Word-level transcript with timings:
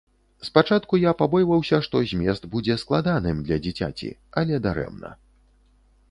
Спачатку 0.47 0.99
я 1.01 1.11
пабойваўся, 1.19 1.79
што 1.87 1.99
змест 2.11 2.47
будзе 2.55 2.77
складаным 2.83 3.43
для 3.49 3.57
дзіцяці, 3.65 4.09
але 4.41 4.61
дарэмна. 4.67 5.11